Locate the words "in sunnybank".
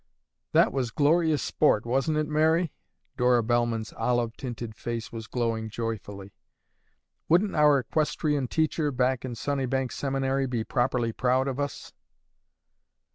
9.23-9.91